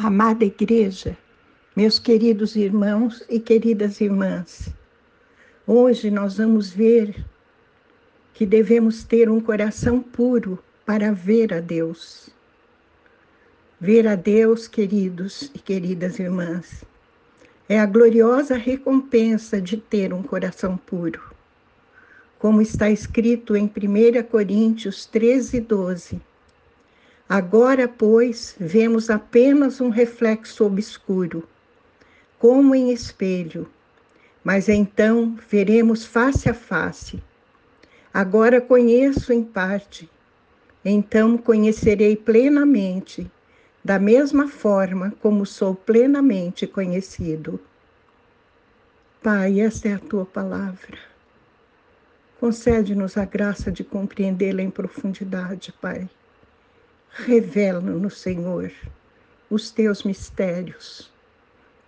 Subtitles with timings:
[0.00, 1.18] Amada Igreja,
[1.74, 4.72] meus queridos irmãos e queridas irmãs,
[5.66, 7.26] hoje nós vamos ver
[8.32, 10.56] que devemos ter um coração puro
[10.86, 12.30] para ver a Deus.
[13.80, 16.84] Ver a Deus, queridos e queridas irmãs,
[17.68, 21.34] é a gloriosa recompensa de ter um coração puro.
[22.38, 26.20] Como está escrito em 1 Coríntios 13, 12
[27.28, 31.46] Agora, pois, vemos apenas um reflexo obscuro,
[32.38, 33.68] como em espelho,
[34.42, 37.22] mas então veremos face a face.
[38.14, 40.08] Agora conheço em parte,
[40.82, 43.30] então conhecerei plenamente,
[43.84, 47.60] da mesma forma como sou plenamente conhecido.
[49.22, 50.98] Pai, esta é a tua palavra.
[52.40, 56.08] Concede-nos a graça de compreendê-la em profundidade, Pai
[57.10, 58.72] Revela-nos, Senhor,
[59.50, 61.10] os teus mistérios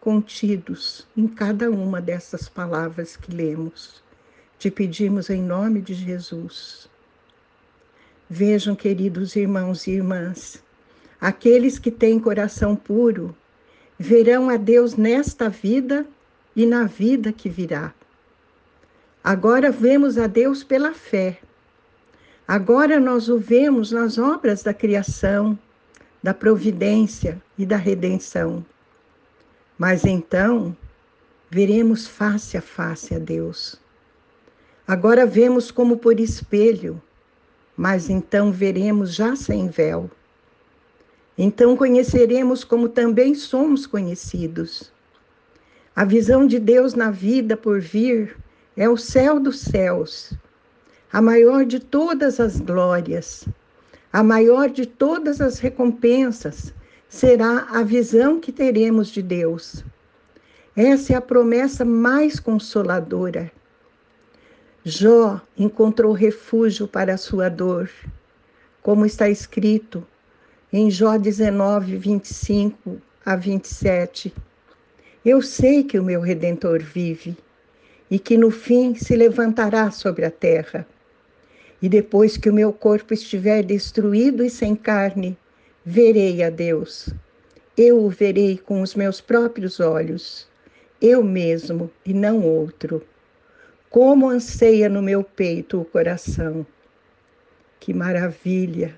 [0.00, 4.02] contidos em cada uma dessas palavras que lemos.
[4.58, 6.88] Te pedimos em nome de Jesus.
[8.28, 10.62] Vejam, queridos irmãos e irmãs,
[11.20, 13.36] aqueles que têm coração puro
[13.98, 16.06] verão a Deus nesta vida
[16.56, 17.92] e na vida que virá.
[19.22, 21.40] Agora vemos a Deus pela fé
[22.50, 25.56] Agora nós o vemos nas obras da criação,
[26.20, 28.66] da providência e da redenção.
[29.78, 30.76] Mas então
[31.48, 33.76] veremos face a face a Deus.
[34.84, 37.00] Agora vemos como por espelho,
[37.76, 40.10] mas então veremos já sem véu.
[41.38, 44.92] Então conheceremos como também somos conhecidos.
[45.94, 48.36] A visão de Deus na vida por vir
[48.76, 50.36] é o céu dos céus
[51.12, 53.44] a maior de todas as glórias,
[54.12, 56.72] a maior de todas as recompensas
[57.08, 59.84] será a visão que teremos de Deus.
[60.76, 63.50] Essa é a promessa mais consoladora.
[64.84, 67.90] Jó encontrou refúgio para a sua dor,
[68.80, 70.06] como está escrito
[70.72, 74.32] em Jó 19, 25 a 27.
[75.24, 77.36] Eu sei que o meu redentor vive
[78.08, 80.86] e que no fim se levantará sobre a terra.
[81.82, 85.36] E depois que o meu corpo estiver destruído e sem carne,
[85.84, 87.08] verei a Deus.
[87.76, 90.46] Eu o verei com os meus próprios olhos,
[91.00, 93.02] eu mesmo e não outro.
[93.88, 96.66] Como anseia no meu peito o coração.
[97.80, 98.94] Que maravilha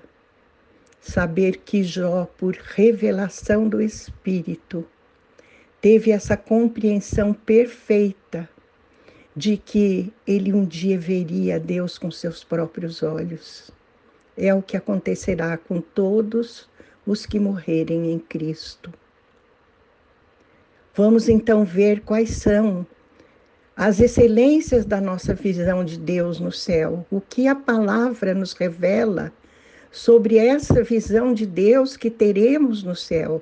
[0.99, 4.85] saber que Jó, por revelação do Espírito,
[5.81, 8.49] teve essa compreensão perfeita
[9.35, 13.71] de que ele um dia veria Deus com seus próprios olhos.
[14.37, 16.69] É o que acontecerá com todos
[17.05, 18.93] os que morrerem em Cristo.
[20.95, 22.85] Vamos então ver quais são
[23.75, 29.33] as excelências da nossa visão de Deus no céu, o que a palavra nos revela
[29.91, 33.41] sobre essa visão de Deus que teremos no céu.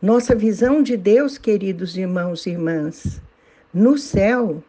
[0.00, 3.20] Nossa visão de Deus, queridos irmãos e irmãs,
[3.72, 4.62] no céu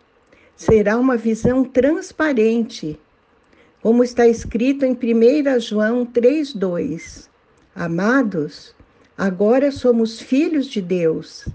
[0.55, 2.99] será uma visão transparente,
[3.81, 7.29] como está escrito em 1 João 3,2.
[7.73, 8.75] Amados,
[9.17, 11.47] agora somos filhos de Deus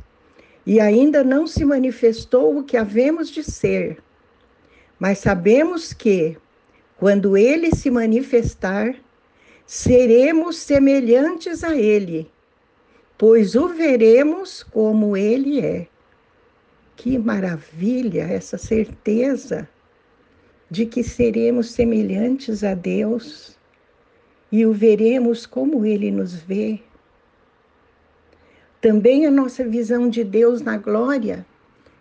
[0.67, 4.03] e ainda não se manifestou o que havemos de ser,
[4.99, 6.39] mas sabemos que,
[6.97, 8.95] quando ele se manifestar,
[9.67, 12.31] seremos semelhantes a ele,
[13.19, 15.87] pois o veremos como ele é.
[16.97, 19.69] Que maravilha essa certeza
[20.71, 23.59] de que seremos semelhantes a Deus
[24.51, 26.81] e o veremos como Ele nos vê.
[28.81, 31.45] Também a nossa visão de Deus na glória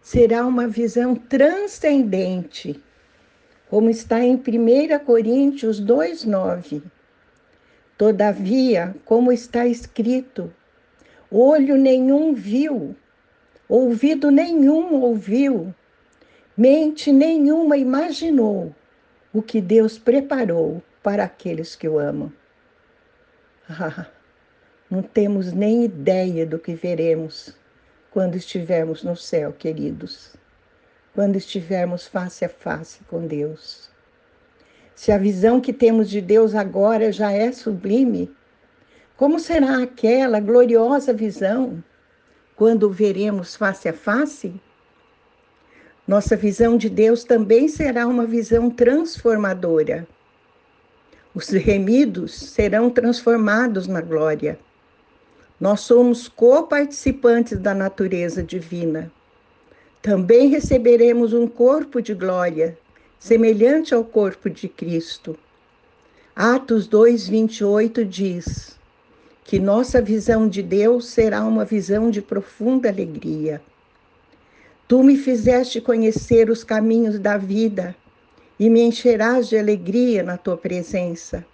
[0.02, 2.82] será uma visão transcendente,
[3.70, 6.84] como está em 1 Coríntios 2,9.
[7.98, 10.53] Todavia, como está escrito,
[11.32, 12.96] olho nenhum viu,
[13.68, 15.74] ouvido nenhum ouviu,
[16.56, 18.74] mente nenhuma imaginou
[19.34, 22.32] o que Deus preparou para aqueles que o amam.
[23.70, 24.08] Ah,
[24.90, 27.56] não temos nem ideia do que veremos
[28.12, 30.36] quando estivermos no céu, queridos,
[31.16, 33.90] quando estivermos face a face com Deus.
[34.94, 38.32] Se a visão que temos de Deus agora já é sublime,
[39.18, 41.84] como será aquela gloriosa visão
[42.55, 44.53] quando o veremos face a face,
[46.08, 50.05] nossa visão de Deus também será uma visão transformadora.
[51.34, 54.59] Os remidos serão transformados na glória.
[55.59, 59.11] Nós somos coparticipantes da natureza divina.
[60.02, 62.78] Também receberemos um corpo de glória,
[63.17, 65.38] semelhante ao corpo de Cristo.
[66.35, 68.78] Atos 2, 28 diz
[69.43, 73.61] que nossa visão de Deus será uma visão de profunda alegria.
[74.87, 77.95] Tu me fizeste conhecer os caminhos da vida
[78.59, 81.45] e me encherás de alegria na tua presença.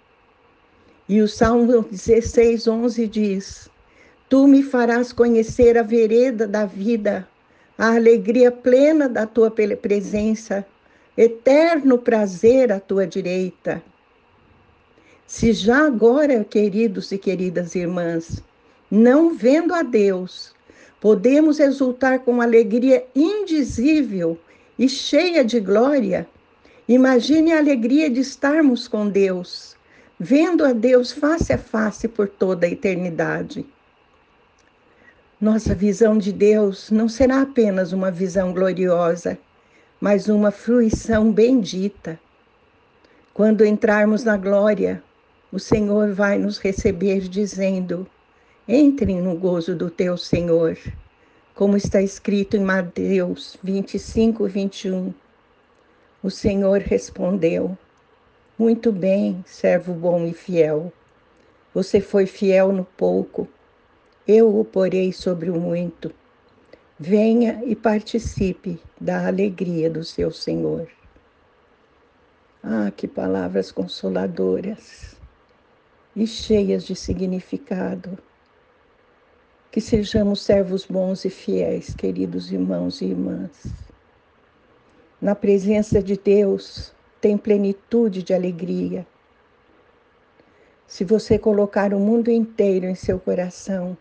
[1.08, 3.68] E o Salmo 16, 11 diz:
[4.28, 7.26] Tu me farás conhecer a vereda da vida,
[7.76, 10.64] a alegria plena da tua presença,
[11.16, 13.82] eterno prazer à tua direita.
[15.32, 18.42] Se já agora, queridos e queridas irmãs,
[18.90, 20.52] não vendo a Deus,
[21.00, 24.36] podemos exultar com alegria indizível
[24.76, 26.26] e cheia de glória,
[26.88, 29.76] imagine a alegria de estarmos com Deus,
[30.18, 33.64] vendo a Deus face a face por toda a eternidade.
[35.40, 39.38] Nossa visão de Deus não será apenas uma visão gloriosa,
[40.00, 42.18] mas uma fruição bendita.
[43.32, 45.00] Quando entrarmos na glória,
[45.52, 48.06] o Senhor vai nos receber dizendo:
[48.68, 50.78] Entrem no gozo do teu Senhor,
[51.54, 55.12] como está escrito em Mateus 25, 21.
[56.22, 57.76] O Senhor respondeu:
[58.58, 60.92] Muito bem, servo bom e fiel.
[61.74, 63.48] Você foi fiel no pouco
[64.32, 66.12] eu o porei sobre o muito.
[66.96, 70.86] Venha e participe da alegria do seu Senhor.
[72.62, 75.16] Ah, que palavras consoladoras
[76.14, 78.18] e cheias de significado.
[79.70, 83.66] Que sejamos servos bons e fiéis, queridos irmãos e irmãs.
[85.20, 89.06] Na presença de Deus tem plenitude de alegria.
[90.86, 93.96] Se você colocar o mundo inteiro em seu coração,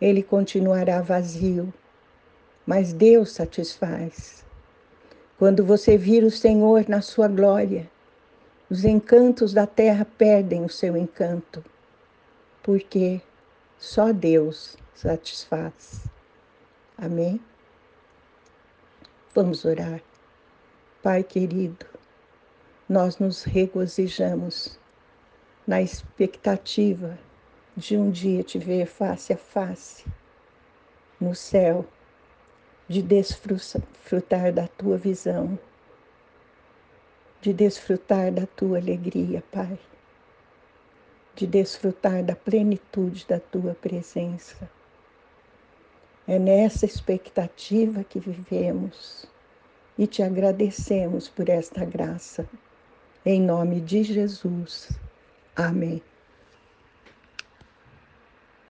[0.00, 1.72] ele continuará vazio,
[2.66, 4.44] mas Deus satisfaz.
[5.38, 7.88] Quando você vir o Senhor na sua glória,
[8.70, 11.64] os encantos da terra perdem o seu encanto,
[12.62, 13.20] porque
[13.78, 16.04] só Deus satisfaz.
[16.96, 17.40] Amém?
[19.34, 20.02] Vamos orar.
[21.02, 21.86] Pai querido,
[22.88, 24.78] nós nos regozijamos
[25.66, 27.18] na expectativa
[27.76, 30.04] de um dia te ver face a face
[31.20, 31.86] no céu,
[32.88, 35.58] de desfrutar da tua visão,
[37.40, 39.78] de desfrutar da tua alegria, Pai,
[41.36, 44.68] de desfrutar da plenitude da tua presença.
[46.26, 49.24] É nessa expectativa que vivemos
[49.96, 52.48] e te agradecemos por esta graça.
[53.24, 54.90] Em nome de Jesus.
[55.56, 56.02] Amém.